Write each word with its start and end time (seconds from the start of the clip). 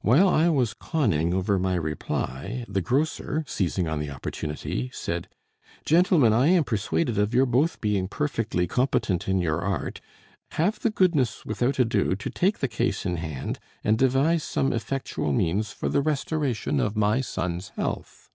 While 0.00 0.28
I 0.28 0.48
was 0.48 0.74
conning 0.74 1.32
over 1.32 1.56
my 1.56 1.76
reply, 1.76 2.64
the 2.66 2.80
grocer, 2.80 3.44
seizing 3.46 3.86
on 3.86 4.00
the 4.00 4.10
opportunity, 4.10 4.90
said: 4.92 5.28
"Gentlemen, 5.84 6.32
I 6.32 6.48
am 6.48 6.64
persuaded 6.64 7.18
of 7.18 7.32
your 7.32 7.46
both 7.46 7.80
being 7.80 8.08
perfectly 8.08 8.66
competent 8.66 9.28
in 9.28 9.40
your 9.40 9.60
art; 9.60 10.00
have 10.58 10.80
the 10.80 10.90
goodness 10.90 11.46
without 11.46 11.78
ado 11.78 12.16
to 12.16 12.30
take 12.30 12.58
the 12.58 12.66
case 12.66 13.06
in 13.06 13.18
hand, 13.18 13.60
and 13.84 13.96
devise 13.96 14.42
some 14.42 14.72
effectual 14.72 15.32
means 15.32 15.70
for 15.70 15.88
the 15.88 16.02
restoration 16.02 16.80
of 16.80 16.96
my 16.96 17.20
son's 17.20 17.68
health." 17.76 18.28